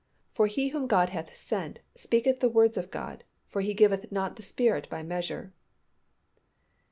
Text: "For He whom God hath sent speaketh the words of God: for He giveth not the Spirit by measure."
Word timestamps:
"For 0.33 0.47
He 0.47 0.69
whom 0.69 0.87
God 0.87 1.09
hath 1.09 1.35
sent 1.35 1.77
speaketh 1.93 2.39
the 2.39 2.49
words 2.49 2.75
of 2.75 2.89
God: 2.89 3.23
for 3.45 3.61
He 3.61 3.75
giveth 3.75 4.11
not 4.11 4.35
the 4.35 4.41
Spirit 4.41 4.89
by 4.89 5.03
measure." 5.03 5.53